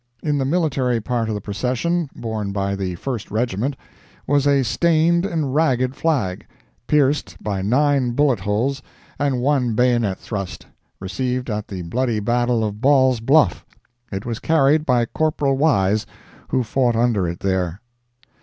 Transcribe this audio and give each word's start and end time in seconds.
In 0.23 0.39
the 0.39 0.45
military 0.45 0.99
part 0.99 1.29
of 1.29 1.35
the 1.35 1.41
procession, 1.41 2.09
borne 2.15 2.51
by 2.51 2.75
the 2.75 2.95
First 2.95 3.29
Regiment, 3.29 3.75
was 4.25 4.47
a 4.47 4.63
stained 4.63 5.27
and 5.27 5.53
ragged 5.53 5.95
flag, 5.95 6.47
pierced 6.87 7.35
by 7.39 7.61
nine 7.61 8.13
bullet 8.13 8.39
holes 8.39 8.81
and 9.19 9.41
one 9.41 9.75
bayonet 9.75 10.17
thrust, 10.17 10.65
received 10.99 11.51
at 11.51 11.67
the 11.67 11.83
bloody 11.83 12.19
battle 12.19 12.63
of 12.63 12.81
Ball's 12.81 13.19
Bluff. 13.19 13.63
It 14.11 14.25
was 14.25 14.39
carried 14.39 14.87
by 14.87 15.05
Corporal 15.05 15.55
Wise, 15.55 16.07
who 16.47 16.63
fought 16.63 16.95
under 16.95 17.27
it 17.27 17.41
there. 17.41 17.79